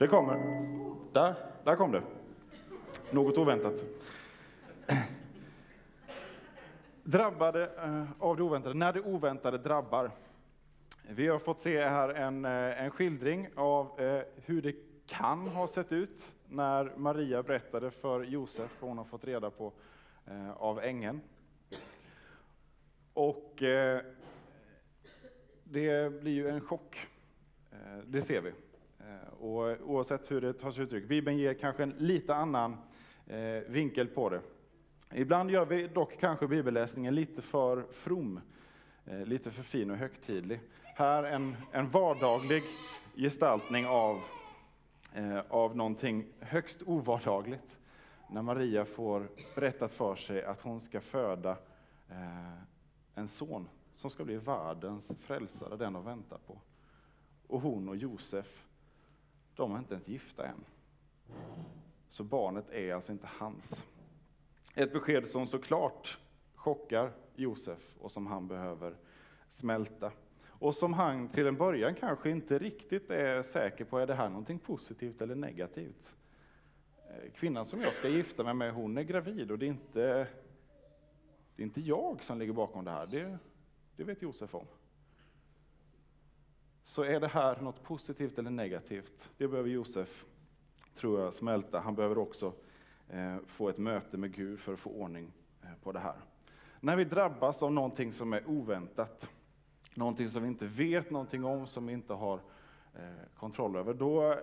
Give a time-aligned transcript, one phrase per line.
[0.00, 0.36] Det kommer.
[1.12, 1.34] Där,
[1.64, 2.02] där kom det.
[3.10, 3.84] Något oväntat.
[7.02, 10.10] Drabbade eh, av det oväntade, när det oväntade drabbar.
[11.08, 14.74] Vi har fått se här en, eh, en skildring av eh, hur det
[15.06, 19.72] kan ha sett ut när Maria berättade för Josef vad hon har fått reda på
[20.56, 21.20] av ängeln.
[23.12, 23.54] Och
[25.64, 27.08] det blir ju en chock,
[28.06, 28.52] det ser vi.
[29.08, 31.08] Eh, och oavsett hur det tar sig uttryck.
[31.08, 32.76] Bibeln ger kanske en lite annan
[33.26, 34.40] eh, vinkel på det.
[35.14, 38.40] Ibland gör vi dock kanske bibelläsningen lite för from,
[39.04, 40.60] eh, lite för fin och högtidlig.
[40.82, 42.62] Här en, en vardaglig
[43.16, 44.20] gestaltning av,
[45.48, 47.78] av någonting högst ovardagligt.
[48.30, 51.56] När Maria får berättat för sig att hon ska föda
[53.14, 56.60] en son som ska bli världens frälsare, den att vänta på.
[57.46, 58.66] Och hon och Josef,
[59.54, 60.64] de är inte ens gifta än.
[62.08, 63.84] Så barnet är alltså inte hans.
[64.74, 66.18] Ett besked som såklart
[66.54, 68.96] chockar Josef och som han behöver
[69.48, 70.12] smälta.
[70.46, 74.28] Och som han till en början kanske inte riktigt är säker på, är det här
[74.28, 76.14] någonting positivt eller negativt?
[77.08, 80.26] Eh, kvinnan som jag ska gifta mig med, hon är gravid och det är inte,
[81.56, 83.38] det är inte jag som ligger bakom det här, det,
[83.96, 84.66] det vet Josef om.
[86.82, 89.30] Så är det här något positivt eller negativt?
[89.36, 90.24] Det behöver Josef,
[90.94, 91.80] tror jag, smälta.
[91.80, 92.52] Han behöver också
[93.12, 95.32] Eh, få ett möte med Gud för att få ordning
[95.62, 96.14] eh, på det här.
[96.80, 99.30] När vi drabbas av någonting som är oväntat,
[99.94, 102.40] någonting som vi inte vet någonting om, som vi inte har
[102.94, 104.38] eh, kontroll över, då, eh,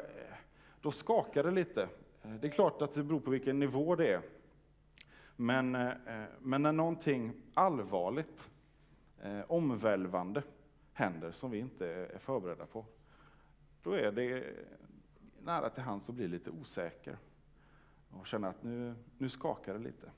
[0.82, 1.90] då skakar det lite.
[2.24, 4.22] Eh, det är klart att det beror på vilken nivå det är.
[5.36, 8.50] Men, eh, men när någonting allvarligt,
[9.48, 10.44] omvälvande
[10.98, 12.86] händer som vi inte är förberedda på,
[13.84, 14.44] då är det
[15.42, 17.18] nära till hands att bli lite osäker
[18.10, 20.12] och känna att nu, nu skakar det lite.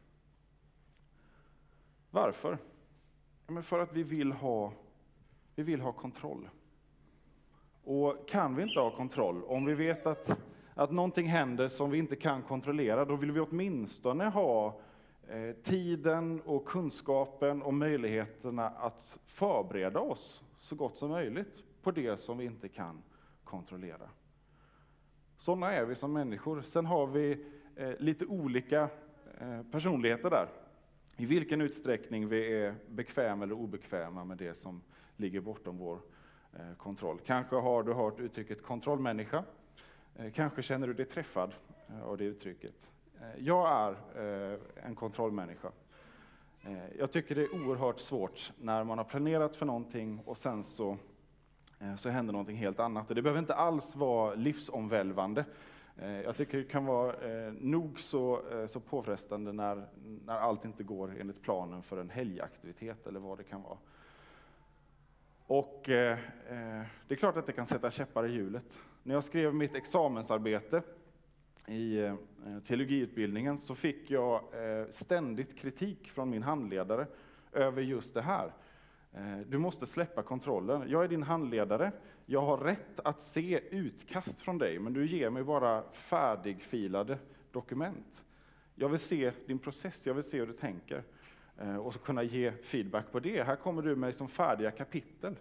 [2.11, 2.57] Varför?
[3.45, 4.73] Ja, men för att vi vill, ha,
[5.55, 6.49] vi vill ha kontroll.
[7.83, 10.39] Och kan vi inte ha kontroll, om vi vet att,
[10.73, 14.79] att någonting händer som vi inte kan kontrollera, då vill vi åtminstone ha
[15.27, 22.17] eh, tiden och kunskapen och möjligheterna att förbereda oss så gott som möjligt på det
[22.17, 23.01] som vi inte kan
[23.43, 24.09] kontrollera.
[25.37, 26.61] Sådana är vi som människor.
[26.61, 27.45] Sen har vi
[27.79, 28.89] Eh, lite olika
[29.39, 30.47] eh, personligheter där.
[31.17, 34.81] I vilken utsträckning vi är bekväma eller obekväma med det som
[35.15, 35.99] ligger bortom vår
[36.53, 37.19] eh, kontroll.
[37.25, 39.43] Kanske har du hört uttrycket kontrollmänniska.
[40.15, 41.53] Eh, kanske känner du dig träffad
[41.89, 42.89] eh, av det uttrycket.
[43.21, 45.71] Eh, jag är en kontrollmänniska.
[46.63, 50.63] Eh, jag tycker det är oerhört svårt när man har planerat för någonting och sen
[50.63, 50.97] så,
[51.79, 53.09] eh, så händer någonting helt annat.
[53.09, 55.45] Och det behöver inte alls vara livsomvälvande.
[55.97, 57.15] Eh, jag tycker det kan vara
[57.59, 59.87] nog så, så påfrestande när,
[60.25, 63.77] när allt inte går enligt planen för en helgaktivitet eller vad det kan vara.
[65.47, 68.77] Och det är klart att det kan sätta käppar i hjulet.
[69.03, 70.81] När jag skrev mitt examensarbete
[71.67, 72.15] i eh,
[72.67, 77.07] teologiutbildningen så fick jag eh, ständigt kritik från min handledare
[77.51, 78.53] över just det här.
[79.13, 80.89] Eh, du måste släppa kontrollen.
[80.89, 81.91] Jag är din handledare.
[82.25, 87.17] Jag har rätt att se utkast från dig, men du ger mig bara färdigfilade
[87.51, 88.23] dokument.
[88.75, 91.03] Jag vill se din process, jag vill se hur du tänker
[91.81, 93.43] och så kunna ge feedback på det.
[93.43, 95.35] Här kommer du med som färdiga kapitel.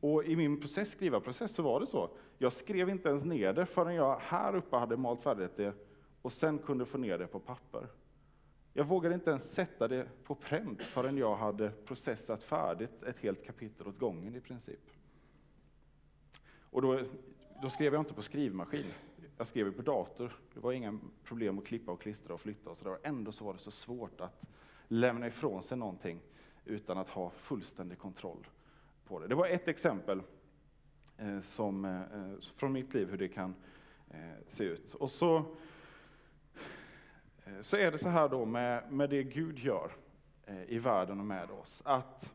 [0.00, 2.10] Och i min process, skrivarprocess så var det så.
[2.38, 5.72] Jag skrev inte ens ner det förrän jag här uppe hade malt färdigt det
[6.22, 7.88] och sen kunde få ner det på papper.
[8.72, 13.44] Jag vågade inte ens sätta det på pränt förrän jag hade processat färdigt ett helt
[13.44, 14.90] kapitel åt gången i princip.
[16.70, 17.00] Och då,
[17.62, 18.86] då skrev jag inte på skrivmaskin,
[19.36, 20.36] jag skrev på dator.
[20.54, 22.98] Det var inga problem att klippa och klistra och flytta och så där.
[23.02, 24.42] Ändå så var det så svårt att
[24.88, 26.20] lämna ifrån sig någonting
[26.64, 28.46] utan att ha fullständig kontroll
[29.08, 29.28] på det.
[29.28, 30.22] Det var ett exempel
[31.16, 32.02] eh, som, eh,
[32.56, 33.54] från mitt liv hur det kan
[34.10, 34.94] eh, se ut.
[34.94, 35.44] Och så
[37.60, 39.90] så är det så här då med, med det Gud gör
[40.66, 42.34] i världen och med oss, att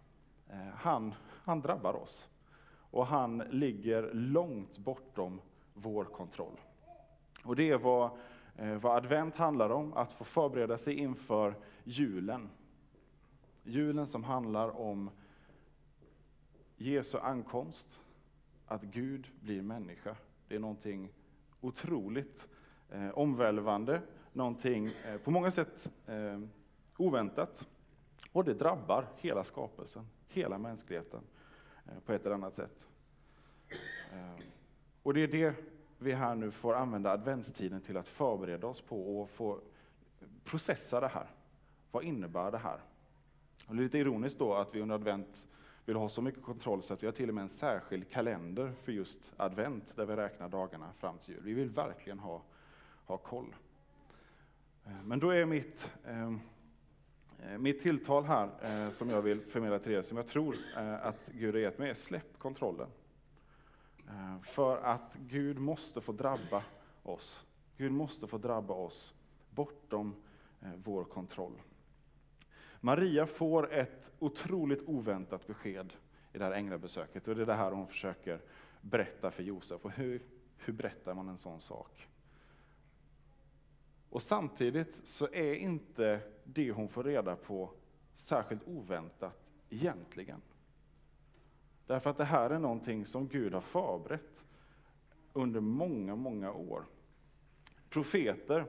[0.76, 2.30] han, han drabbar oss.
[2.76, 5.42] Och han ligger långt bortom
[5.74, 6.60] vår kontroll.
[7.44, 8.10] Och det är vad,
[8.82, 12.50] vad advent handlar om, att få förbereda sig inför julen.
[13.64, 15.10] Julen som handlar om
[16.84, 18.00] Jesu ankomst,
[18.66, 20.16] att Gud blir människa.
[20.48, 21.10] Det är någonting
[21.62, 22.48] otroligt
[22.90, 24.02] eh, omvälvande
[24.34, 26.40] någonting eh, på många sätt eh,
[26.98, 27.68] oväntat.
[28.32, 31.22] Och det drabbar hela skapelsen, hela mänskligheten
[31.86, 32.88] eh, på ett eller annat sätt.
[34.12, 34.44] Eh,
[35.04, 35.56] och det är det
[36.00, 39.60] vi här nu får använda adventstiden till att förbereda oss på och få
[40.44, 41.28] processa det här.
[41.92, 42.80] Vad innebär det här?
[43.68, 45.48] Och det är lite ironiskt då att vi under advent
[45.86, 48.72] vill ha så mycket kontroll så att vi har till och med en särskild kalender
[48.84, 51.44] för just advent där vi räknar dagarna fram till jul.
[51.44, 52.42] Vi vill verkligen ha,
[53.06, 53.56] ha koll.
[54.86, 56.34] Eh, men då är mitt, eh,
[57.44, 61.06] eh, mitt tilltal här eh, som jag vill förmedla till er, som jag tror eh,
[61.06, 62.88] att Gud har gett mig, är släpp kontrollen.
[64.08, 66.64] Eh, för att Gud måste få drabba
[67.04, 67.46] oss.
[67.78, 69.14] Gud måste få drabba oss
[69.50, 70.16] bortom
[70.62, 71.54] eh, vår kontroll.
[72.86, 75.94] Maria får ett otroligt oväntat besked
[76.34, 78.42] i det här änglabesöket och det är det här hon försöker
[78.82, 79.86] berätta för Josef.
[79.86, 80.22] Och hur,
[80.58, 82.08] hur berättar man en sån sak?
[84.10, 87.72] Och samtidigt så är inte det hon får reda på
[88.16, 90.42] särskilt oväntat egentligen.
[91.88, 94.46] Därför att det här är någonting som Gud har förberett
[95.34, 96.86] under många, många år.
[97.90, 98.66] Profeter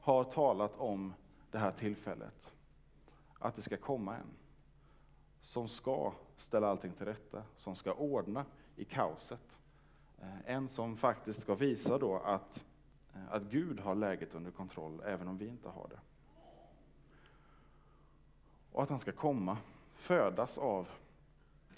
[0.00, 1.14] har talat om
[1.50, 2.55] det här tillfället
[3.38, 4.26] att det ska komma en
[5.46, 8.44] som ska ställa allting till rätta, som ska ordna
[8.76, 9.58] i kaoset.
[10.18, 12.64] Eh, en som faktiskt ska visa då att,
[13.14, 16.00] eh, att Gud har läget under kontroll, även om vi inte har det.
[18.72, 19.58] Och att han ska komma,
[19.94, 20.88] födas av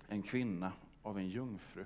[0.09, 0.73] en kvinna,
[1.03, 1.85] av en jungfru.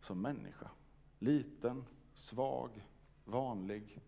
[0.00, 0.70] Som människa.
[1.18, 2.86] Liten, svag,
[3.24, 4.00] vanlig,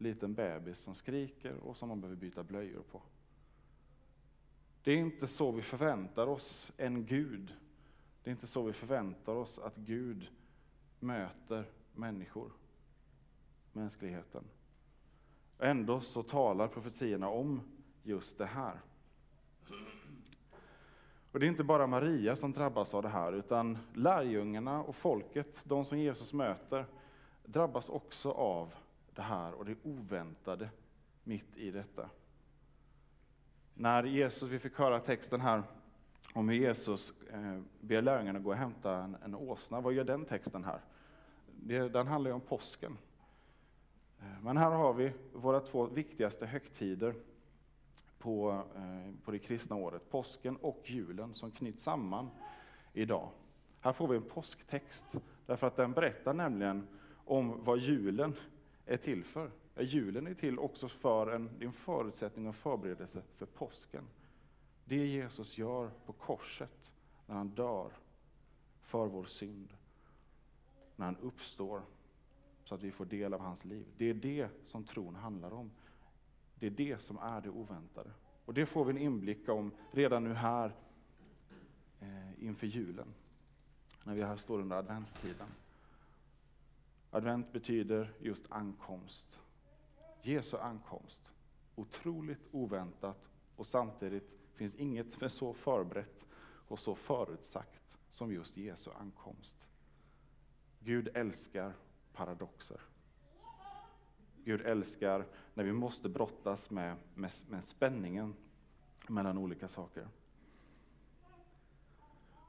[0.00, 3.02] liten bebis som skriker och som man behöver byta blöjor på.
[4.82, 7.54] Det är inte så vi förväntar oss en Gud.
[8.22, 10.30] Det är inte så vi förväntar oss att Gud
[11.00, 11.64] möter
[11.94, 12.52] människor,
[13.72, 14.44] mänskligheten.
[15.58, 17.60] Ändå så talar profetierna om
[18.02, 18.80] just det här.
[21.32, 25.64] Och det är inte bara Maria som drabbas av det här, utan lärjungarna och folket,
[25.64, 26.86] de som Jesus möter,
[27.44, 28.74] drabbas också av
[29.14, 30.68] det här och det oväntade
[31.24, 32.10] mitt i detta.
[33.74, 35.62] När Jesus, vi fick höra texten här
[36.34, 39.80] om hur Jesus eh, ber lärjungarna gå och hämta en, en åsna.
[39.80, 40.80] Vad gör den texten här?
[41.46, 42.98] Det, den handlar ju om påsken.
[44.20, 47.14] Eh, men här har vi våra två viktigaste högtider
[48.18, 52.30] på, eh, på det kristna året, påsken och julen, som knyts samman
[52.92, 53.28] idag.
[53.80, 55.06] Här får vi en påsktext,
[55.46, 56.88] därför att den berättar nämligen
[57.24, 58.34] om vad julen
[58.90, 59.50] är till för.
[59.80, 64.04] Julen är till också för en, en förutsättning och förberedelse för påsken.
[64.84, 66.92] Det Jesus gör på korset,
[67.26, 67.92] när han dör
[68.80, 69.68] för vår synd,
[70.96, 71.82] när han uppstår
[72.64, 73.86] så att vi får del av hans liv.
[73.96, 75.70] Det är det som tron handlar om.
[76.54, 78.10] Det är det som är det oväntade.
[78.44, 80.74] Och det får vi en inblick om redan nu här
[82.00, 83.08] eh, inför julen,
[84.04, 85.48] när vi här står under adventstiden.
[87.10, 89.40] Advent betyder just ankomst.
[90.22, 91.20] Jesu ankomst.
[91.74, 96.26] Otroligt oväntat och samtidigt finns inget som är så förberett
[96.68, 99.68] och så förutsagt som just Jesu ankomst.
[100.78, 101.72] Gud älskar
[102.12, 102.80] paradoxer.
[104.44, 108.34] Gud älskar när vi måste brottas med, med, med spänningen
[109.08, 110.08] mellan olika saker.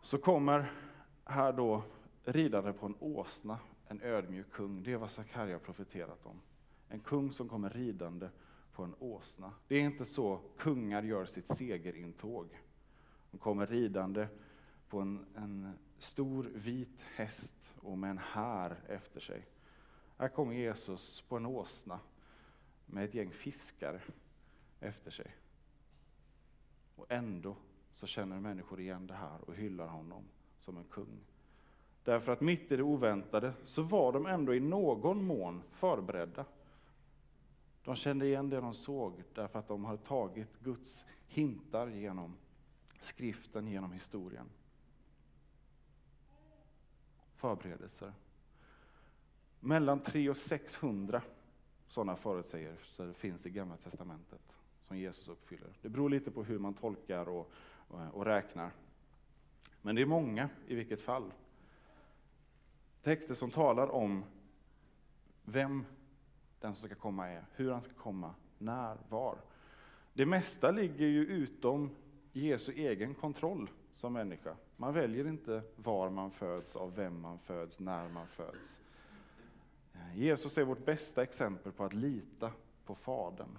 [0.01, 0.71] Så kommer
[1.25, 1.83] här då
[2.23, 3.59] ridande på en åsna
[3.91, 4.83] en ödmjuk kung.
[4.83, 6.41] Det är vad Sakarja profeterat om.
[6.87, 8.29] En kung som kommer ridande
[8.73, 9.53] på en åsna.
[9.67, 12.61] Det är inte så kungar gör sitt segerintåg.
[13.31, 14.27] De kommer ridande
[14.89, 19.47] på en, en stor vit häst och med en här efter sig.
[20.17, 21.99] Här kommer Jesus på en åsna
[22.85, 24.03] med ett gäng fiskar
[24.79, 25.35] efter sig.
[26.95, 27.55] Och ändå
[27.91, 30.23] så känner människor igen det här och hyllar honom
[30.57, 31.30] som en kung.
[32.03, 36.45] Därför att mitt i det oväntade så var de ändå i någon mån förberedda.
[37.83, 42.37] De kände igen det de såg därför att de hade tagit Guds hintar genom
[42.99, 44.49] skriften, genom historien.
[47.35, 48.13] Förberedelser.
[49.59, 51.21] Mellan 300 och 600
[51.87, 54.41] sådana förutsägelser finns i Gamla Testamentet
[54.79, 55.69] som Jesus uppfyller.
[55.81, 57.51] Det beror lite på hur man tolkar och,
[58.13, 58.71] och räknar.
[59.81, 61.31] Men det är många i vilket fall.
[63.03, 64.23] Texter som talar om
[65.45, 65.85] vem
[66.59, 69.37] den som ska komma är, hur han ska komma, när, var.
[70.13, 71.95] Det mesta ligger ju utom
[72.31, 74.55] Jesu egen kontroll som människa.
[74.77, 78.81] Man väljer inte var man föds, av vem man föds, när man föds.
[80.15, 82.51] Jesus är vårt bästa exempel på att lita
[82.85, 83.57] på Fadern.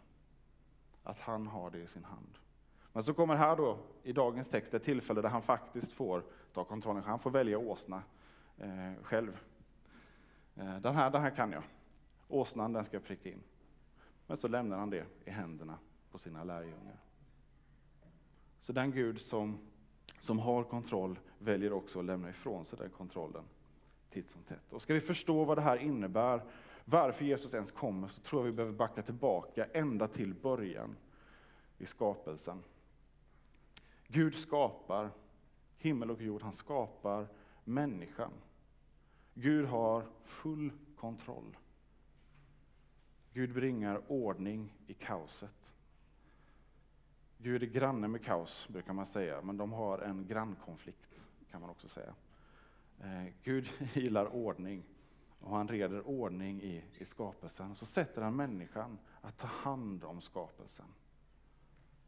[1.02, 2.38] Att han har det i sin hand.
[2.92, 6.22] Men så kommer här då i dagens text ett tillfälle där han faktiskt får
[6.52, 7.02] ta kontrollen.
[7.02, 8.02] Han får välja åsna
[8.62, 9.40] eh, själv.
[10.54, 11.62] Eh, den, här, den här kan jag.
[12.28, 13.42] Åsnan, den ska jag pricka in.
[14.26, 15.78] Men så lämnar han det i händerna
[16.10, 16.98] på sina lärjungar.
[18.60, 19.58] Så den Gud som,
[20.20, 23.44] som har kontroll väljer också att lämna ifrån sig den kontrollen
[24.10, 24.72] titt som tätt.
[24.72, 26.42] Och ska vi förstå vad det här innebär,
[26.84, 30.96] varför Jesus ens kommer, så tror jag vi behöver backa tillbaka ända till början
[31.78, 32.62] i skapelsen.
[34.06, 35.10] Gud skapar
[35.76, 37.28] himmel och jord, han skapar
[37.64, 38.30] människan.
[39.34, 41.56] Gud har full kontroll.
[43.32, 45.74] Gud bringar ordning i kaoset.
[47.38, 51.08] Gud är granne med kaos, brukar man säga, men de har en grannkonflikt,
[51.50, 52.14] kan man också säga.
[53.00, 54.84] Eh, Gud gillar ordning,
[55.40, 57.74] och han reder ordning i, i skapelsen.
[57.74, 60.86] Så sätter han människan att ta hand om skapelsen.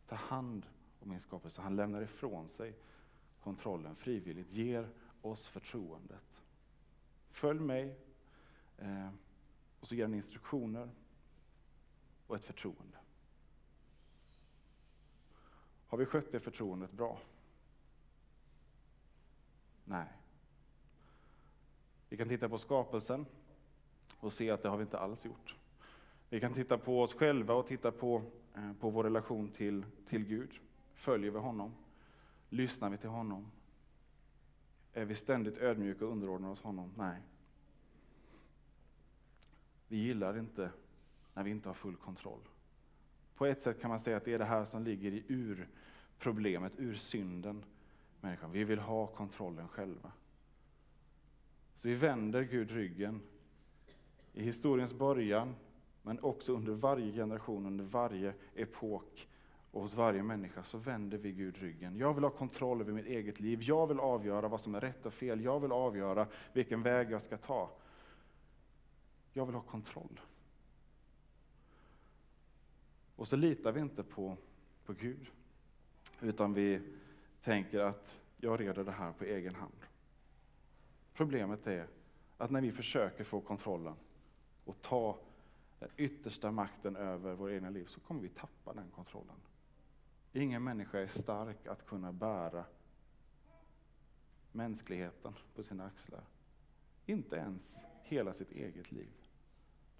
[0.08, 0.66] Ta hand
[1.00, 1.62] om min skapelse.
[1.62, 2.74] Han lämnar ifrån sig
[3.40, 4.88] kontrollen frivilligt, ger
[5.22, 6.43] oss förtroendet.
[7.34, 7.96] Följ mig,
[8.78, 9.08] eh,
[9.80, 10.90] och så ger han instruktioner
[12.26, 12.98] och ett förtroende.
[15.86, 17.18] Har vi skött det förtroendet bra?
[19.84, 20.08] Nej.
[22.08, 23.26] Vi kan titta på skapelsen
[24.20, 25.56] och se att det har vi inte alls gjort.
[26.28, 28.22] Vi kan titta på oss själva och titta på,
[28.54, 30.60] eh, på vår relation till, till Gud.
[30.94, 31.74] Följer vi honom?
[32.48, 33.50] Lyssnar vi till honom?
[34.94, 36.92] Är vi ständigt ödmjuka och underordnar oss honom?
[36.96, 37.20] Nej.
[39.88, 40.70] Vi gillar inte
[41.34, 42.40] när vi inte har full kontroll.
[43.36, 46.72] På ett sätt kan man säga att det är det här som ligger i urproblemet,
[46.76, 47.64] ur synden.
[48.20, 48.52] Människan.
[48.52, 50.12] Vi vill ha kontrollen själva.
[51.76, 53.20] Så vi vänder Gud ryggen
[54.32, 55.54] i historiens början,
[56.02, 59.28] men också under varje generation, under varje epok
[59.74, 61.96] och hos varje människa så vänder vi Gud ryggen.
[61.96, 63.62] Jag vill ha kontroll över mitt eget liv.
[63.62, 65.44] Jag vill avgöra vad som är rätt och fel.
[65.44, 67.70] Jag vill avgöra vilken väg jag ska ta.
[69.32, 70.20] Jag vill ha kontroll.
[73.16, 74.36] Och så litar vi inte på,
[74.86, 75.30] på Gud,
[76.20, 76.80] utan vi
[77.42, 79.86] tänker att jag reder det här på egen hand.
[81.14, 81.86] Problemet är
[82.38, 83.94] att när vi försöker få kontrollen
[84.64, 85.18] och ta
[85.78, 89.36] den yttersta makten över våra egna liv så kommer vi tappa den kontrollen.
[90.36, 92.64] Ingen människa är stark att kunna bära
[94.52, 96.24] mänskligheten på sina axlar.
[97.06, 99.12] Inte ens hela sitt eget liv.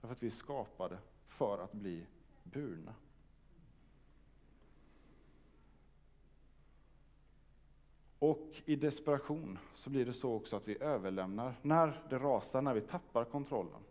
[0.00, 0.98] Därför att vi är skapade
[1.28, 2.06] för att bli
[2.42, 2.94] burna.
[8.18, 12.74] Och i desperation så blir det så också att vi överlämnar, när det rasar, när
[12.74, 13.82] vi tappar kontrollen.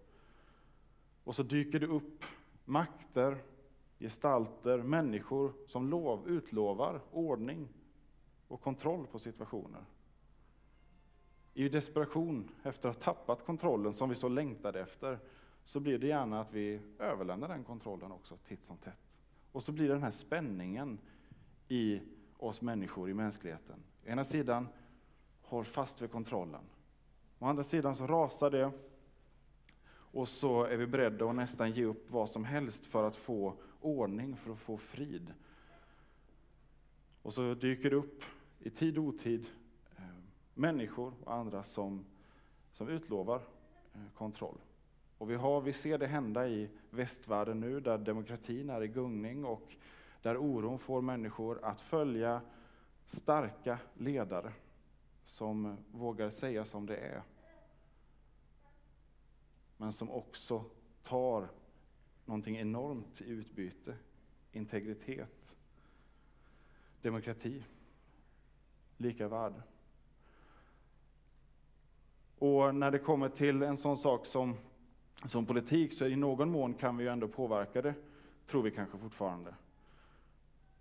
[1.24, 2.26] Och så dyker det upp
[2.66, 3.44] makter,
[4.00, 7.68] gestalter, människor som lov, utlovar ordning
[8.48, 9.86] och kontroll på situationer.
[11.54, 15.20] I desperation efter att ha tappat kontrollen som vi så längtade efter,
[15.66, 19.00] så blir det gärna att vi överlämnar den kontrollen också titt som tätt.
[19.52, 21.00] Och så blir det den här spänningen
[21.68, 22.02] i
[22.38, 23.84] oss människor, i mänskligheten.
[24.06, 24.68] Å ena sidan,
[25.42, 26.62] håll fast vid kontrollen.
[27.40, 28.72] Å andra sidan så rasar det
[30.14, 33.54] och så är vi beredda att nästan ge upp vad som helst för att få
[33.82, 35.34] ordning, för att få frid.
[37.22, 38.24] Och så dyker det upp
[38.60, 39.50] i tid och otid
[39.98, 40.04] eh,
[40.54, 42.06] människor och andra som,
[42.72, 43.42] som utlovar
[43.94, 44.58] eh, kontroll.
[45.18, 49.46] Och vi, har, vi ser det hända i västvärlden nu, där demokratin är i gungning
[49.46, 49.76] och
[50.22, 52.42] där oron får människor att följa
[53.06, 54.54] starka ledare
[55.24, 57.22] som vågar säga som det är.
[59.84, 60.64] Men som också
[61.02, 61.50] tar
[62.26, 63.96] någonting enormt i utbyte.
[64.52, 65.56] Integritet,
[67.02, 67.64] demokrati,
[68.98, 69.62] lika värde.
[72.40, 74.58] Och när det kommer till en sån sak som,
[75.26, 77.94] som politik så i någon mån kan vi ju ändå påverka det,
[78.46, 79.56] tror vi kanske fortfarande.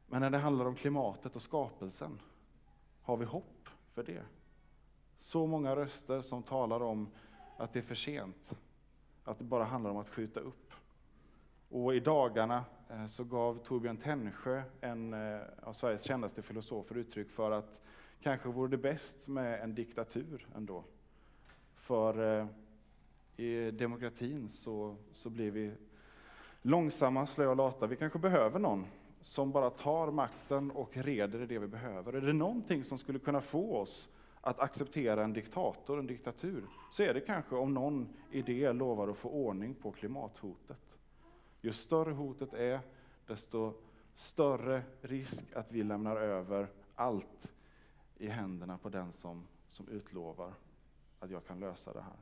[0.06, 2.20] Men när det handlar om klimatet och skapelsen,
[3.02, 4.22] har vi hopp för det?
[5.16, 7.08] Så många röster som talar om
[7.56, 8.52] att det är för sent,
[9.24, 10.72] att det bara handlar om att skjuta upp.
[11.68, 17.30] Och i dagarna eh, så gav Torbjörn Tännsjö, en eh, av Sveriges kändaste filosofer, uttryck
[17.30, 17.80] för att
[18.20, 20.84] kanske vore det bäst med en diktatur ändå.
[21.74, 22.46] För eh,
[23.36, 25.72] i demokratin så, så blir vi
[26.62, 27.86] långsamma, slöa och lata.
[27.86, 28.86] Vi kanske behöver någon
[29.20, 32.12] som bara tar makten och reder i det vi behöver.
[32.12, 34.08] Är det någonting som skulle kunna få oss
[34.44, 39.16] att acceptera en diktator, en diktatur, så är det kanske om någon idé lovar att
[39.16, 40.98] få ordning på klimathotet.
[41.60, 42.80] Ju större hotet är,
[43.26, 43.72] desto
[44.14, 47.52] större risk att vi lämnar över allt
[48.16, 50.52] i händerna på den som, som utlovar
[51.20, 52.18] att jag kan lösa det här.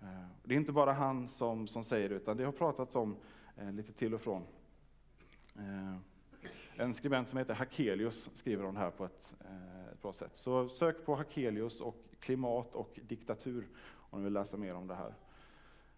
[0.00, 3.16] Eh, det är inte bara han som, som säger det, utan det har pratats om
[3.56, 4.42] eh, lite till och från.
[5.56, 5.96] Eh,
[6.76, 10.36] en skribent som heter Hakelius skriver om det här på ett, eh, ett bra sätt.
[10.36, 13.68] Så sök på Hakelius och klimat och diktatur
[14.10, 15.14] om ni vill läsa mer om det här.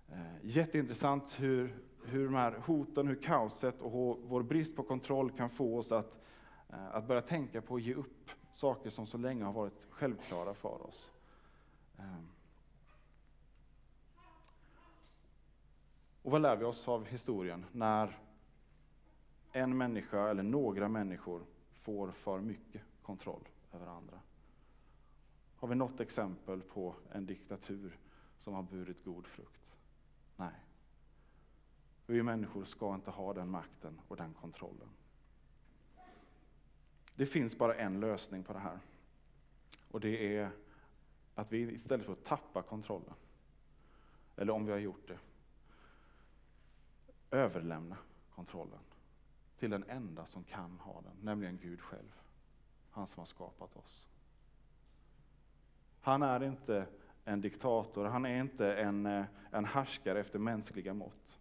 [0.08, 5.50] Eh, jätteintressant hur, hur de här hoten, hur kaoset och vår brist på kontroll kan
[5.50, 6.18] få oss att,
[6.68, 10.54] eh, att börja tänka på att ge upp saker som så länge har varit självklara
[10.54, 11.12] för oss.
[16.22, 18.18] Och vad lär vi oss av historien när
[19.56, 24.20] en människa eller några människor får för mycket kontroll över andra?
[25.56, 27.98] Har vi något exempel på en diktatur
[28.38, 29.76] som har burit god frukt?
[30.36, 30.54] Nej.
[32.06, 34.88] Vi människor ska inte ha den makten och den kontrollen.
[37.14, 38.78] Det finns bara en lösning på det här.
[39.90, 40.50] Och det är
[41.34, 43.14] att vi istället för att tappa kontrollen,
[44.36, 45.18] eller om vi har gjort det,
[47.30, 47.96] överlämna
[48.34, 48.78] kontrollen
[49.58, 52.20] till den enda som kan ha den, nämligen Gud själv.
[52.90, 54.08] Han som har skapat oss.
[56.00, 56.86] Han är inte
[57.24, 61.38] en diktator, han är inte en, eh, en härskare efter mänskliga mått.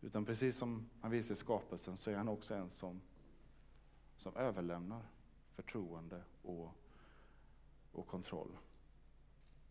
[0.00, 3.00] Utan precis som han visar i skapelsen så är han också en som,
[4.16, 5.02] som överlämnar
[5.54, 6.74] förtroende och,
[7.92, 8.56] och kontroll.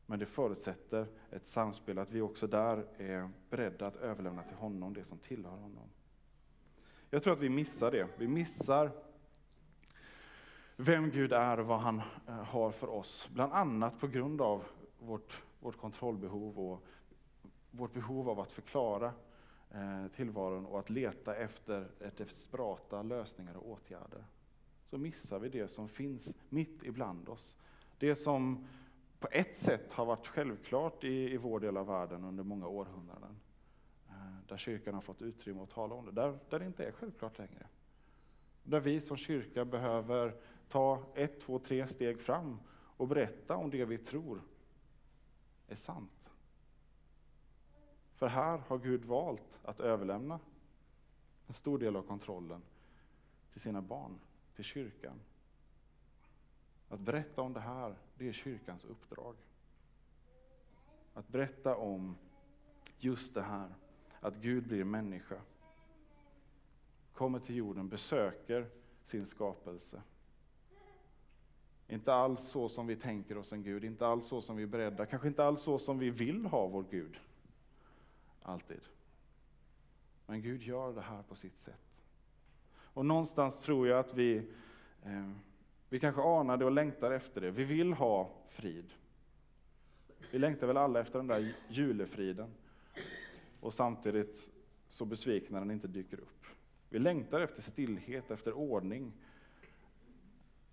[0.06, 4.93] Men det förutsätter ett samspel, att vi också där är beredda att överlämna till honom
[4.93, 5.89] det som tillhör honom.
[7.10, 8.08] Jag tror att vi missar det.
[8.17, 8.91] Vi missar
[10.76, 13.30] vem Gud är och vad han eh, har för oss.
[13.34, 14.63] Bland annat på grund av
[15.00, 16.84] vårt, vårt kontrollbehov och
[17.72, 19.13] vårt behov av att förklara
[19.72, 24.26] eh, tillvaron och att leta efter desperata lösningar och åtgärder.
[24.84, 27.56] Så missar vi det som finns mitt ibland oss.
[27.98, 28.67] Det som
[29.20, 33.36] på ett sätt har varit självklart i, i vår del av världen under många århundraden.
[34.47, 37.38] Där kyrkan har fått utrymme att tala om det, där, där det inte är självklart
[37.38, 37.67] längre.
[38.63, 40.36] Där vi som kyrka behöver
[40.69, 44.41] ta ett, två, tre steg fram och berätta om det vi tror
[45.67, 46.31] är sant.
[48.13, 50.39] För här har Gud valt att överlämna
[51.47, 52.62] en stor del av kontrollen
[53.51, 54.19] till sina barn,
[54.55, 55.19] till kyrkan.
[56.89, 59.36] Att berätta om det här, det är kyrkans uppdrag.
[61.13, 62.17] Att berätta om
[62.99, 63.69] just det här,
[64.19, 65.36] att Gud blir människa.
[67.13, 68.69] Kommer till jorden, besöker
[69.03, 70.01] sin skapelse.
[71.88, 74.67] Inte alls så som vi tänker oss en Gud, inte alls så som vi är
[74.67, 77.19] beredda, kanske inte alls så som vi vill ha vår Gud.
[78.41, 78.82] Alltid.
[80.25, 82.01] Men Gud gör det här på sitt sätt.
[82.75, 84.38] Och någonstans tror jag att vi
[85.03, 85.32] eh,
[85.89, 87.51] vi kanske anar det och längtar efter det.
[87.51, 88.93] Vi vill ha frid.
[90.32, 92.49] Vi längtar väl alla efter den där julefriden.
[93.60, 94.52] Och samtidigt
[94.88, 96.46] så besvikna när den inte dyker upp.
[96.89, 99.13] Vi längtar efter stillhet, efter ordning.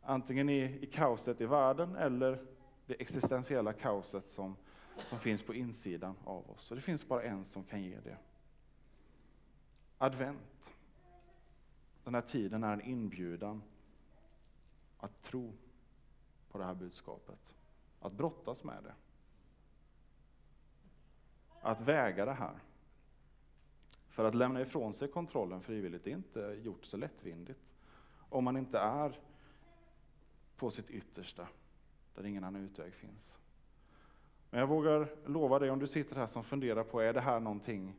[0.03, 2.47] Antingen i, i kaoset i världen eller
[2.87, 4.57] det existentiella kaoset som,
[4.97, 6.71] som finns på insidan av oss.
[6.71, 8.17] Och det finns bara en som kan ge det.
[9.99, 10.75] Advent.
[12.05, 13.63] Den här tiden är en inbjudan
[14.99, 15.53] att tro
[16.51, 17.55] på det här budskapet.
[18.01, 18.95] Att brottas med det.
[21.61, 22.59] Att väga det här.
[24.15, 27.61] För att lämna ifrån sig kontrollen frivilligt är inte gjort så lättvindigt.
[28.29, 29.19] Om man inte är
[30.57, 31.49] på sitt yttersta,
[32.15, 33.39] där ingen annan utväg finns.
[34.51, 37.41] Men jag vågar lova dig, om du sitter här som funderar på, är det här
[37.41, 37.95] någonting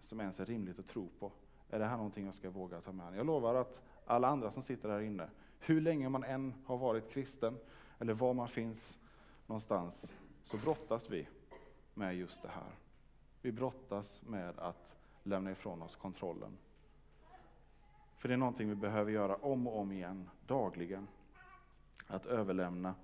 [0.00, 1.32] som ens är rimligt att tro på?
[1.70, 3.16] Är det här någonting jag ska våga ta med?
[3.16, 7.10] Jag lovar att alla andra som sitter här inne hur länge man än har varit
[7.10, 7.58] kristen,
[7.98, 8.98] eller var man finns
[9.46, 11.28] någonstans, så brottas vi
[11.94, 12.72] med just det här.
[13.40, 16.58] Vi brottas med att lämna ifrån oss kontrollen.
[18.16, 21.08] För det är någonting vi behöver göra om och om igen, dagligen.
[22.06, 22.94] Att överlämna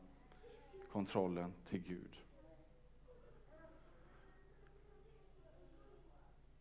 [0.92, 2.22] kontrollen till Gud.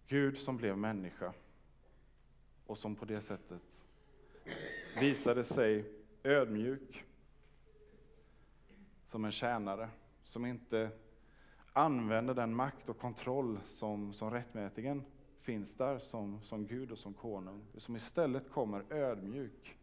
[0.08, 1.34] Gud som blev människa
[2.65, 3.86] och som på det sättet
[5.00, 5.91] visade sig
[6.24, 7.06] ödmjuk
[9.06, 9.89] som en tjänare
[10.24, 10.89] som inte
[11.74, 15.04] använde den makt och kontroll som, som rättmätigen
[15.48, 19.78] finns där som, som Gud och som konung, som istället kommer ödmjuk.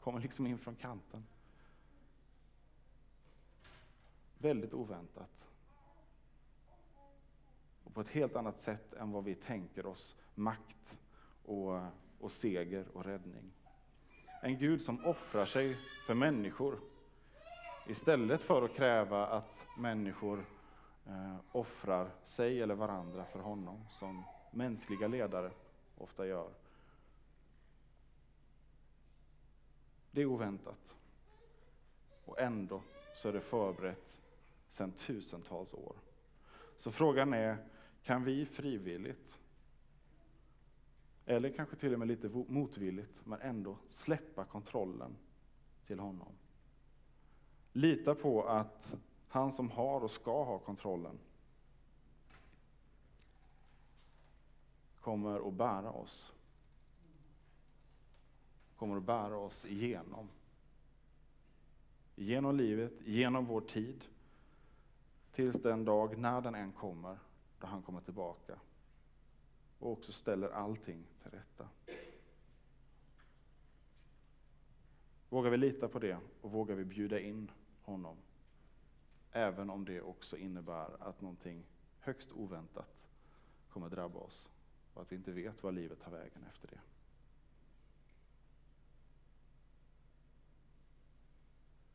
[0.00, 1.26] Kommer liksom in från kanten.
[4.38, 5.48] Väldigt oväntat.
[7.84, 10.98] Och på ett helt annat sätt än vad vi tänker oss makt
[11.44, 11.80] och
[12.20, 13.52] och seger och räddning.
[14.42, 15.76] En Gud som offrar sig
[16.06, 16.80] för människor
[17.90, 20.44] Istället för att kräva att människor
[21.10, 25.50] eh, offrar sig eller varandra för honom, som mänskliga ledare
[25.98, 26.50] ofta gör.
[30.10, 30.96] Det är oväntat.
[32.24, 32.82] Och ändå
[33.14, 34.18] så är det förberett
[34.68, 35.96] sedan tusentals år.
[36.76, 37.56] Så frågan är,
[38.02, 39.40] kan vi frivilligt,
[41.26, 45.16] eller kanske till och med lite motvilligt, men ändå släppa kontrollen
[45.86, 46.32] till honom?
[47.72, 48.96] Lita på att
[49.30, 51.18] han som har och ska ha kontrollen
[55.00, 56.32] kommer att bära oss.
[58.76, 60.28] Kommer att bära oss igenom.
[62.16, 64.04] Genom livet, genom vår tid.
[65.32, 67.18] Tills den dag, när den än kommer,
[67.58, 68.58] då han kommer tillbaka.
[69.78, 71.68] Och också ställer allting till rätta.
[75.28, 77.50] Vågar vi lita på det och vågar vi bjuda in
[77.82, 78.16] honom?
[79.32, 81.64] Även om det också innebär att någonting
[82.00, 83.08] högst oväntat
[83.68, 84.48] kommer drabba oss
[84.94, 86.80] och att vi inte vet vad livet tar vägen efter det.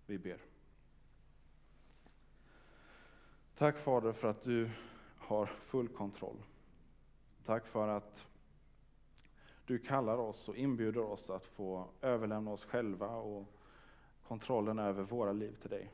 [0.06, 0.40] Vi ber.
[3.58, 4.72] Tack Fader för att du
[5.18, 6.44] har full kontroll.
[7.46, 8.28] Tack för att
[9.66, 13.46] du kallar oss och inbjuder oss att få överlämna oss själva och
[14.28, 15.92] kontrollen över våra liv till dig.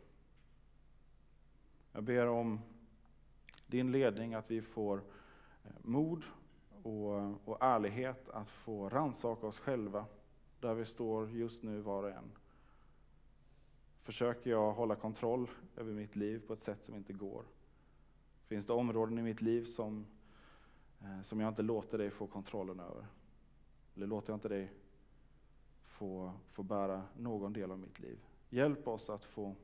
[1.91, 2.60] Jag ber om
[3.67, 4.97] din ledning, att vi får
[5.63, 6.23] eh, mod
[6.84, 10.06] och, och ärlighet att få ransaka oss själva
[10.60, 12.32] där vi står just nu var och en.
[14.04, 17.45] Försöker jag hålla kontroll över mitt liv på ett sätt som inte går?
[18.47, 20.06] Finns det områden i mitt liv som,
[21.01, 23.06] eh, som jag inte låter dig få kontrollen över?
[23.95, 24.71] Eller låter jag inte dig
[25.86, 28.19] få, få bära någon del av mitt liv?
[28.49, 29.56] Hjälp oss att få,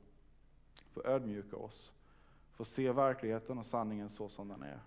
[0.92, 1.94] få ödmjuka oss,
[2.58, 4.80] få se verkligheten och sanningen så som den är.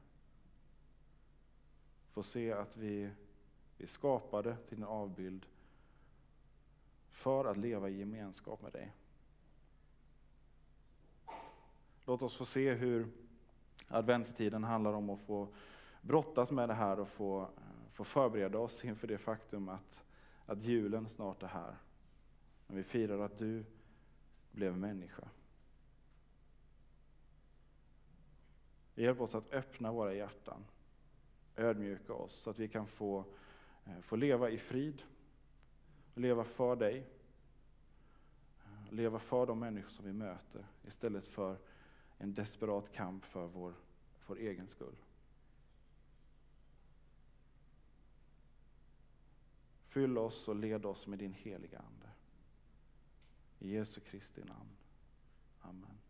[2.11, 3.11] Få se att vi,
[3.77, 5.47] vi skapade till en avbild
[7.09, 8.93] för att leva i gemenskap med dig.
[12.05, 13.09] Låt oss få se hur
[13.89, 15.49] adventstiden handlar om att få
[16.01, 17.49] brottas med det här och få,
[17.93, 20.05] få förbereda oss inför det faktum att,
[20.47, 21.77] att julen snart är här.
[22.67, 23.65] När vi firar att du
[24.53, 25.29] blev människa.
[29.01, 30.65] Hjälp oss att öppna våra hjärtan,
[31.57, 33.25] ödmjuka oss så att vi kan få,
[33.85, 35.03] eh, få leva i frid,
[36.15, 37.07] leva för dig,
[38.65, 41.57] eh, leva för de människor som vi möter istället för
[42.19, 43.75] en desperat kamp för vår,
[44.27, 44.97] vår egen skull.
[49.89, 52.11] Fyll oss och led oss med din heliga Ande.
[53.59, 54.77] I Jesu Kristi namn.
[55.61, 56.10] Amen.